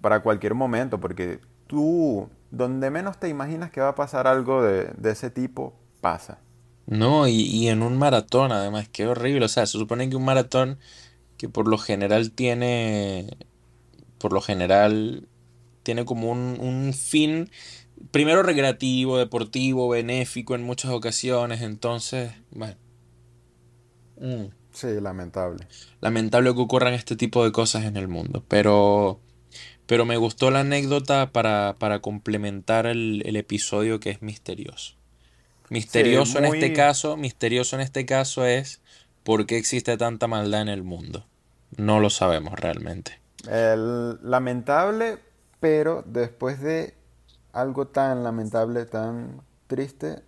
[0.00, 4.84] para cualquier momento, porque tú, donde menos te imaginas que va a pasar algo de,
[4.96, 6.38] de ese tipo, pasa.
[6.86, 9.44] No, y, en un maratón, además, qué horrible.
[9.44, 10.78] O sea, se supone que un maratón
[11.42, 13.36] que por lo general tiene,
[14.18, 15.26] por lo general,
[15.82, 17.50] tiene como un, fin,
[18.12, 21.62] primero recreativo, deportivo, benéfico en muchas ocasiones.
[21.62, 22.76] Entonces, bueno.
[24.20, 24.52] Mm.
[24.70, 25.66] Sí, lamentable.
[26.00, 28.44] Lamentable que ocurran este tipo de cosas en el mundo.
[28.46, 29.18] Pero,
[29.86, 34.94] pero me gustó la anécdota para, para complementar el, el episodio que es misterioso.
[35.70, 38.80] Misterioso en este caso, misterioso en este caso es
[39.24, 41.26] por qué existe tanta maldad en el mundo.
[41.76, 43.20] No lo sabemos realmente.
[43.44, 45.18] lamentable,
[45.60, 46.94] pero después de
[47.52, 50.22] algo tan lamentable, tan triste,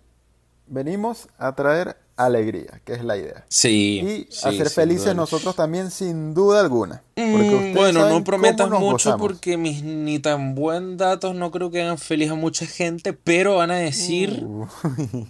[0.67, 3.45] venimos a traer alegría, que es la idea.
[3.49, 4.27] Sí.
[4.31, 7.03] Y hacer felices nosotros también, sin duda alguna.
[7.15, 11.97] Mm, bueno, no prometas mucho porque mis ni tan buen datos no creo que hagan
[11.97, 14.67] feliz a mucha gente, pero van a decir, uh.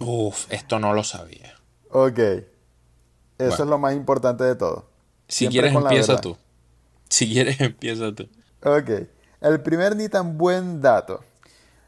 [0.00, 1.54] uff, esto no lo sabía.
[1.90, 2.18] Ok.
[3.38, 4.88] Eso es lo más importante de todo.
[5.28, 6.36] Si quieres, empieza tú.
[7.08, 8.28] Si quieres, empieza tú.
[8.62, 8.90] Ok.
[9.40, 11.22] El primer ni tan buen dato.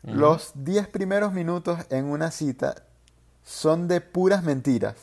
[0.03, 2.85] Los 10 primeros minutos en una cita
[3.45, 4.95] son de puras mentiras.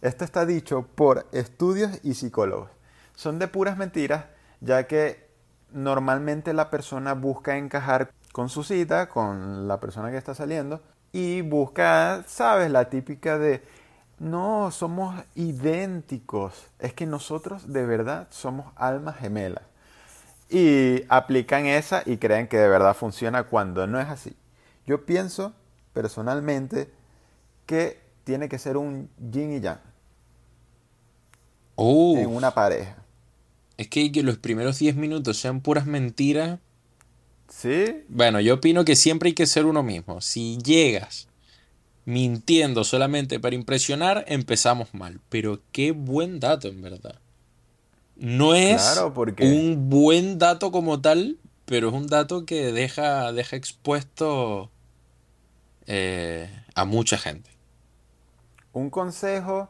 [0.00, 2.70] Esto está dicho por estudios y psicólogos.
[3.14, 4.26] Son de puras mentiras
[4.60, 5.28] ya que
[5.72, 11.42] normalmente la persona busca encajar con su cita, con la persona que está saliendo, y
[11.42, 13.62] busca, sabes, la típica de,
[14.18, 19.64] no, somos idénticos, es que nosotros de verdad somos almas gemelas.
[20.48, 24.36] Y aplican esa y creen que de verdad funciona cuando no es así.
[24.86, 25.52] Yo pienso
[25.92, 26.90] personalmente
[27.66, 29.80] que tiene que ser un yin y yang
[31.76, 32.96] en una pareja.
[33.76, 36.60] Es que, que los primeros 10 minutos sean puras mentiras.
[37.48, 38.04] ¿Sí?
[38.08, 40.20] Bueno, yo opino que siempre hay que ser uno mismo.
[40.20, 41.28] Si llegas
[42.04, 45.20] mintiendo solamente para impresionar, empezamos mal.
[45.28, 47.18] Pero qué buen dato, en verdad.
[48.16, 49.00] No es
[49.40, 54.70] un buen dato como tal, pero es un dato que deja, deja expuesto
[55.86, 57.50] eh, a mucha gente.
[58.72, 59.68] Un consejo,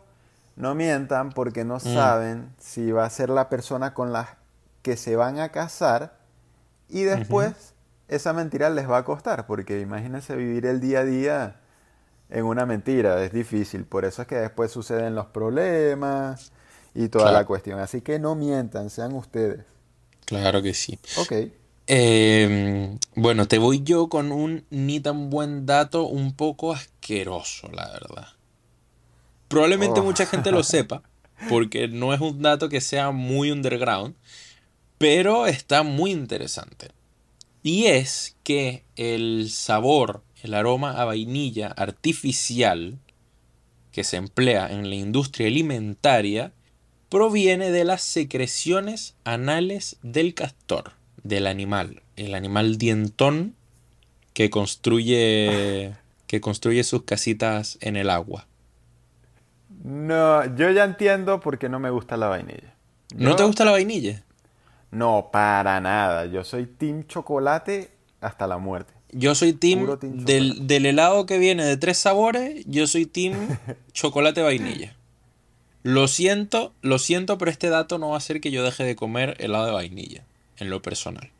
[0.56, 1.80] no mientan porque no mm.
[1.80, 4.38] saben si va a ser la persona con la
[4.82, 6.18] que se van a casar
[6.88, 7.74] y después
[8.08, 11.60] esa mentira les va a costar, porque imagínense vivir el día a día
[12.34, 16.50] en una mentira, es difícil, por eso es que después suceden los problemas
[16.92, 17.78] y toda la cuestión.
[17.78, 19.60] Así que no mientan, sean ustedes.
[20.24, 20.98] Claro que sí.
[21.16, 21.32] Ok.
[21.86, 27.88] Em, bueno, te voy yo con un ni tan buen dato un poco asqueroso, la
[27.88, 28.28] verdad.
[29.46, 30.04] Probablemente oh.
[30.04, 31.02] mucha gente lo sepa,
[31.48, 34.16] porque no es un dato que sea muy underground,
[34.98, 36.90] pero está muy interesante.
[37.62, 42.98] Y es que el sabor, el aroma a vainilla artificial
[43.92, 46.52] que se emplea en la industria alimentaria
[47.08, 50.92] proviene de las secreciones anales del castor,
[51.22, 53.54] del animal, el animal dientón
[54.34, 55.94] que construye
[56.26, 58.46] que construye sus casitas en el agua.
[59.82, 62.74] No, yo ya entiendo por qué no me gusta la vainilla.
[63.16, 64.22] ¿No te gusta la vainilla?
[64.90, 66.26] No, para nada.
[66.26, 68.92] Yo soy team chocolate hasta la muerte.
[69.16, 73.34] Yo soy team, del, del, helado que viene de tres sabores, yo soy team
[73.92, 74.94] chocolate vainilla.
[75.82, 78.96] Lo siento, lo siento, pero este dato no va a hacer que yo deje de
[78.96, 80.24] comer helado de vainilla,
[80.58, 81.30] en lo personal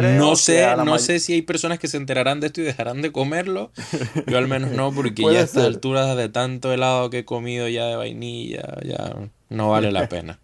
[0.00, 3.10] no sé, no sé si hay personas que se enterarán de esto y dejarán de
[3.10, 3.70] comerlo.
[4.26, 7.68] Yo al menos no, porque ya a estas alturas de tanto helado que he comido
[7.68, 9.16] ya de vainilla, ya
[9.48, 10.38] no vale la pena.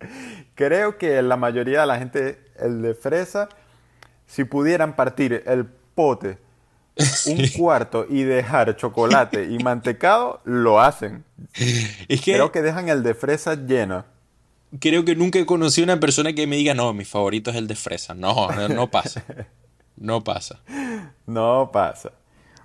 [0.54, 3.48] Creo que la mayoría de la gente, el de fresa,
[4.26, 6.38] si pudieran partir el pote
[7.26, 11.24] un cuarto y dejar chocolate y mantecado, lo hacen.
[12.24, 14.04] Creo que dejan el de fresa lleno
[14.78, 17.66] creo que nunca he conocido una persona que me diga, no, mi favorito es el
[17.66, 18.14] de fresa.
[18.14, 19.24] No, no, pasa.
[19.96, 20.60] No pasa.
[21.26, 22.12] No pasa.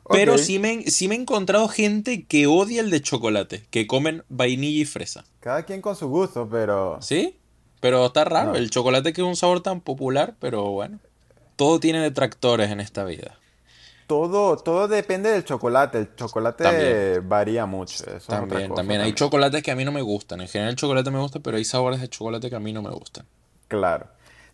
[0.09, 4.23] Pero sí, me, sí me he encontrado gente que odia el de chocolate, que comen
[4.30, 5.26] vainilla y fresa.
[5.39, 6.99] Cada quien con su gusto, pero...
[7.01, 7.39] Sí,
[7.80, 8.55] pero está raro.
[8.55, 10.99] El chocolate que es un sabor tan popular, pero bueno.
[11.55, 13.37] Todo tiene detractores en esta vida.
[14.07, 15.97] Todo, todo depende del chocolate.
[15.97, 18.03] El chocolate varía mucho.
[18.27, 19.01] también, también.
[19.01, 20.41] Hay chocolates que a mí no me gustan.
[20.41, 22.81] En general el chocolate me gusta, pero hay sabores de chocolate que a mí no
[22.83, 23.25] me gustan.
[23.67, 24.07] Claro.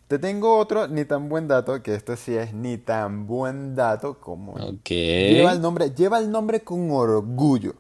[0.08, 4.20] Te tengo otro ni tan buen dato, que este sí es ni tan buen dato
[4.20, 4.58] como...
[4.84, 7.76] Lleva el nombre, lleva el nombre con orgullo.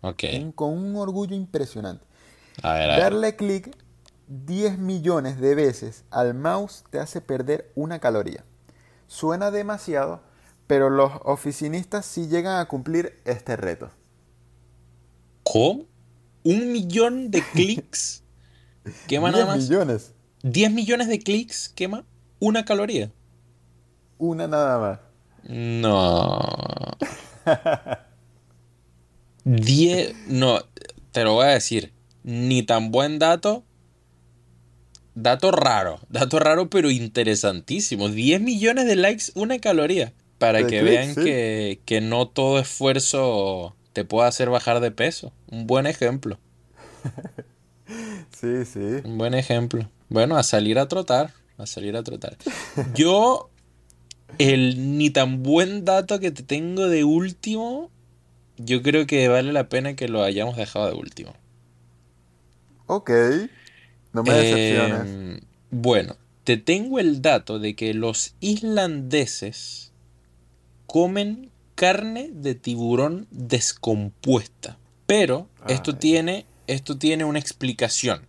[0.00, 0.24] Ok.
[0.54, 2.04] con un orgullo impresionante.
[2.62, 3.76] A ver, Darle clic
[4.28, 8.44] 10 millones de veces al mouse te hace perder una caloría.
[9.06, 10.20] Suena demasiado,
[10.66, 13.90] pero los oficinistas sí llegan a cumplir este reto.
[15.42, 15.86] ¿Cómo?
[16.44, 18.22] ¿Un millón de clics?
[19.06, 19.58] ¿Quema nada más?
[19.58, 20.12] millones.
[20.42, 22.04] ¿10 millones de clics quema
[22.38, 23.10] una caloría?
[24.18, 24.98] Una nada más.
[25.44, 26.38] No.
[29.44, 30.28] 10.
[30.28, 30.58] No,
[31.12, 31.94] te lo voy a decir.
[32.22, 33.64] Ni tan buen dato.
[35.20, 35.98] Dato raro.
[36.08, 38.08] Dato raro, pero interesantísimo.
[38.08, 40.12] 10 millones de likes, una caloría.
[40.38, 45.32] Para que vean que, no todo esfuerzo te puede hacer bajar de peso.
[45.50, 46.38] Un buen ejemplo.
[48.30, 49.00] sí, sí.
[49.02, 49.90] Un buen ejemplo.
[50.08, 51.32] Bueno, a salir a trotar.
[51.56, 52.36] A salir a trotar.
[52.94, 53.50] Yo,
[54.38, 57.90] el ni tan buen dato que te tengo de último,
[58.56, 61.34] yo creo que vale la pena que lo hayamos dejado de último.
[62.86, 63.10] Ok.
[64.12, 65.00] No me decepciones.
[65.06, 65.40] Em,
[65.70, 69.92] bueno, te tengo el dato de que los islandeses
[70.86, 74.78] comen carne de tiburón descompuesta.
[75.06, 78.26] Pero esto tiene, esto tiene una explicación.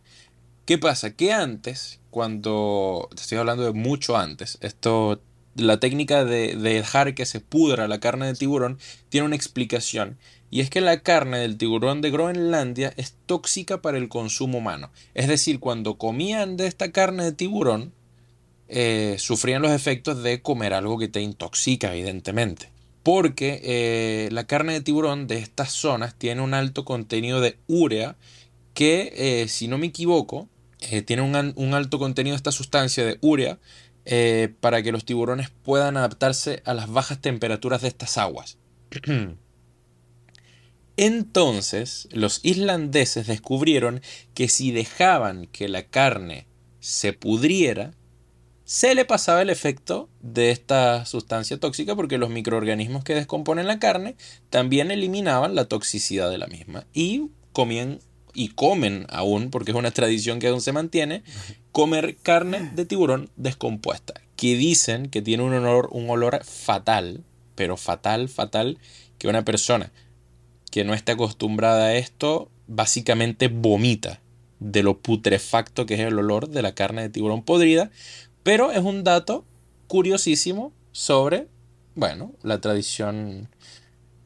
[0.65, 1.15] ¿Qué pasa?
[1.15, 5.19] Que antes, cuando, te estoy hablando de mucho antes, esto,
[5.55, 8.77] la técnica de, de dejar que se pudra la carne de tiburón
[9.09, 10.17] tiene una explicación.
[10.51, 14.91] Y es que la carne del tiburón de Groenlandia es tóxica para el consumo humano.
[15.13, 17.93] Es decir, cuando comían de esta carne de tiburón,
[18.67, 22.71] eh, sufrían los efectos de comer algo que te intoxica, evidentemente.
[23.03, 28.15] Porque eh, la carne de tiburón de estas zonas tiene un alto contenido de urea
[28.73, 30.47] que, eh, si no me equivoco,
[31.05, 33.59] tiene un, un, alto contenido de esta sustancia de urea
[34.61, 38.57] para que los tiburones puedan adaptarse a las bajas temperaturas de estas aguas.
[41.01, 44.01] Entonces, los islandeses descubrieron
[44.33, 46.45] que si dejaban que la carne
[46.81, 47.93] se pudriera,
[48.65, 53.79] se le pasaba el efecto de esta sustancia tóxica porque los microorganismos que descomponen la
[53.79, 54.17] carne
[54.49, 57.99] también eliminaban la toxicidad de la misma y comían
[58.33, 61.23] y comen aún, porque es una tradición que aún se mantiene,
[61.71, 67.23] comer carne de tiburón descompuesta, que dicen que tiene un olor, un olor fatal,
[67.55, 68.79] pero fatal, fatal,
[69.17, 69.93] que una persona
[70.69, 74.19] que no está acostumbrada a esto básicamente vomita
[74.59, 77.89] de lo putrefacto que es el olor de la carne de tiburón podrida,
[78.43, 79.45] pero es un dato
[79.87, 81.47] curiosísimo sobre,
[81.95, 83.49] bueno, la tradición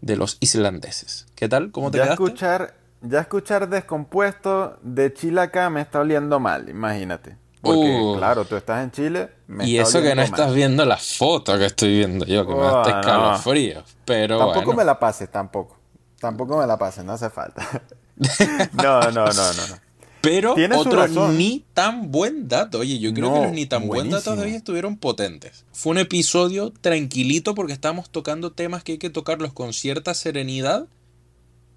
[0.01, 1.27] de los islandeses.
[1.35, 1.71] ¿Qué tal?
[1.71, 7.37] ¿Cómo te ya Escuchar, ya escuchar descompuesto de Chile acá me está oliendo mal, imagínate.
[7.61, 8.17] Porque, uh.
[8.17, 9.29] claro, tú estás en Chile.
[9.61, 12.81] y eso que no estás viendo la foto que estoy viendo yo, que me da
[12.81, 13.83] este escalofrío.
[14.03, 15.77] Pero tampoco me la pases, tampoco.
[16.23, 17.83] Tampoco me la pases, no hace falta.
[18.81, 19.67] no, no, no, no.
[19.67, 19.75] no.
[20.21, 22.79] Pero otro ni tan buen dato.
[22.79, 25.65] Oye, yo creo que los ni tan buen datos de hoy estuvieron potentes.
[25.73, 30.87] Fue un episodio tranquilito porque estábamos tocando temas que hay que tocarlos con cierta serenidad,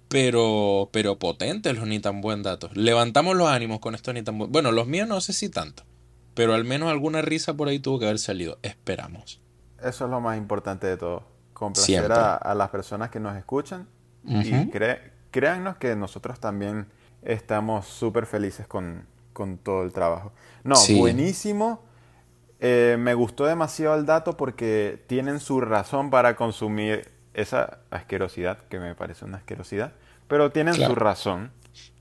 [0.07, 2.71] pero, pero potentes los ni tan buen datos.
[2.73, 4.49] Levantamos los ánimos con estos ni tan buen.
[4.49, 5.83] Bueno, los míos no sé si tanto,
[6.35, 8.59] pero al menos alguna risa por ahí tuvo que haber salido.
[8.61, 9.41] Esperamos.
[9.83, 11.23] eso es lo más importante de todo.
[11.51, 13.89] Complacer a, las personas que nos escuchan
[14.27, 14.69] y
[15.31, 16.87] créannos que nosotros también
[17.23, 19.05] estamos súper felices con,
[19.63, 20.31] todo el trabajo.
[20.63, 21.83] No, buenísimo.
[22.59, 28.79] Eh, me gustó demasiado el dato porque tienen su razón para consumir esa asquerosidad, que
[28.79, 29.93] me parece una asquerosidad,
[30.27, 31.51] pero tienen su razón.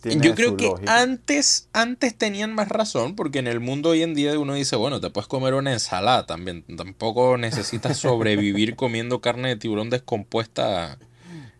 [0.03, 4.39] Yo creo que antes, antes tenían más razón, porque en el mundo hoy en día
[4.39, 6.65] uno dice, bueno, te puedes comer una ensalada también.
[6.77, 10.99] Tampoco necesitas sobrevivir comiendo carne de tiburón descompuesta,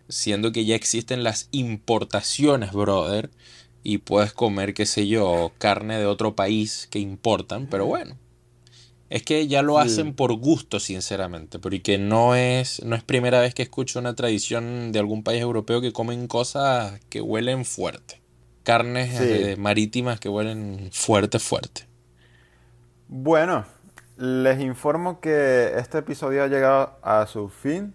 [0.09, 3.31] siendo que ya existen las importaciones, brother.
[3.83, 8.17] Y puedes comer, qué sé yo, carne de otro país que importan, pero bueno.
[9.09, 13.55] Es que ya lo hacen por gusto, sinceramente, porque no es, no es primera vez
[13.55, 18.21] que escucho una tradición de algún país europeo que comen cosas que huelen fuerte.
[18.65, 21.87] Carnes eh, marítimas que huelen fuerte, fuerte.
[23.07, 23.65] Bueno,
[24.17, 27.95] les informo que este episodio ha llegado a su fin.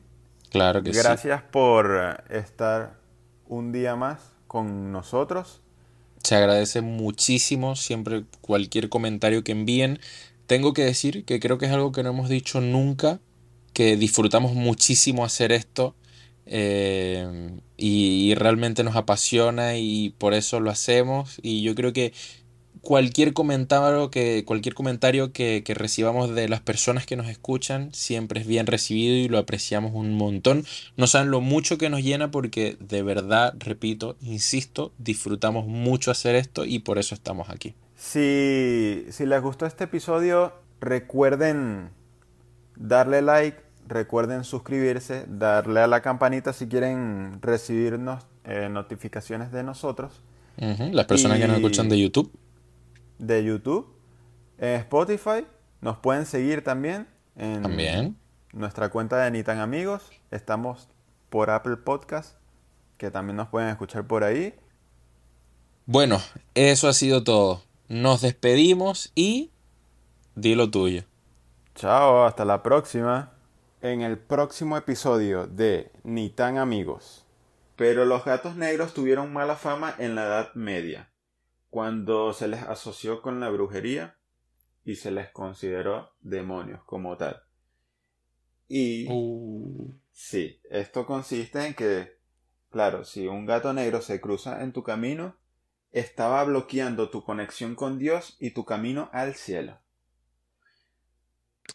[0.52, 1.00] Claro que sí.
[1.00, 3.00] Gracias por estar
[3.48, 5.62] un día más con nosotros.
[6.24, 10.00] Se agradece muchísimo siempre cualquier comentario que envíen
[10.52, 13.22] tengo que decir que creo que es algo que no hemos dicho nunca,
[13.72, 15.96] que disfrutamos muchísimo hacer esto
[16.46, 22.12] eh, y, realmente nos apasiona y por eso lo hacemos y yo creo que
[22.82, 28.42] cualquier comentario que cualquier comentario que, que, recibamos de las personas que nos escuchan siempre
[28.42, 30.66] es bien recibido y lo apreciamos un montón
[30.98, 36.36] no saben lo mucho que nos llena porque de verdad repito insisto disfrutamos mucho hacer
[36.36, 41.92] esto y por eso estamos aquí si, les gustó este episodio, recuerden
[42.76, 50.24] darle like, recuerden suscribirse, darle a la campanita si quieren recibirnos eh, notificaciones de nosotros.
[50.58, 52.32] Las personas que nos escuchan de YouTube.
[53.22, 53.88] De YouTube.
[54.58, 55.46] En Spotify.
[55.80, 57.08] Nos pueden seguir también.
[57.36, 58.18] En también.
[58.52, 60.10] Nuestra cuenta de Nitan Amigos.
[60.32, 60.90] Estamos
[61.30, 62.36] por Apple Podcast.
[62.98, 64.56] Que también nos pueden escuchar por ahí.
[65.86, 66.20] Bueno,
[66.56, 67.62] eso ha sido todo.
[67.88, 69.52] Nos despedimos y
[70.36, 71.04] di lo tuyo.
[71.76, 73.34] Chao, hasta la próxima.
[73.82, 77.26] En el próximo episodio de Ni tan amigos.
[77.76, 81.10] Pero los gatos negros tuvieron mala fama en la Edad Media,
[81.72, 84.18] cuando se les asoció con la brujería
[84.84, 87.42] y se les consideró demonios como tal.
[88.68, 89.94] Y uh.
[90.12, 92.20] sí, esto consiste en que,
[92.70, 95.38] claro, si un gato negro se cruza en tu camino,
[95.94, 99.80] estaba bloqueando tu conexión con Dios y tu camino al cielo.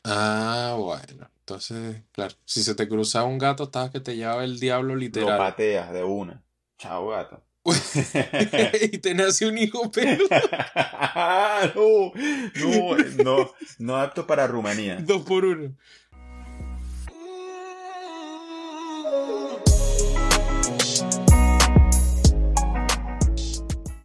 [0.04, 1.30] Ah, bueno.
[1.40, 5.30] Entonces, claro, si se te cruzaba un gato, estabas que te llevaba el diablo literal.
[5.30, 6.42] Lo pateas de una.
[6.76, 7.45] Chao, gato.
[8.92, 10.24] y te nace un hijo pero
[11.74, 12.12] no,
[12.54, 14.98] no, no, no apto para Rumanía.
[15.00, 15.74] Dos por uno.